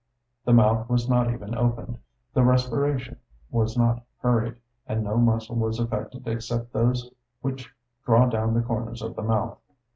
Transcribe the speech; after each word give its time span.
The 0.45 0.53
mouth 0.53 0.89
was 0.89 1.07
not 1.07 1.31
even 1.31 1.53
opened; 1.53 1.99
the 2.33 2.41
respiration 2.41 3.19
was 3.51 3.77
not 3.77 4.03
hurried; 4.17 4.55
and 4.87 5.03
no 5.03 5.15
muscle 5.17 5.55
was 5.57 5.79
affected 5.79 6.27
except 6.27 6.73
those 6.73 7.11
which 7.41 7.71
draw 8.03 8.25
down 8.25 8.55
the 8.55 8.63
corners 8.63 9.03
of 9.03 9.15
the 9.15 9.21
mouth. 9.21 9.59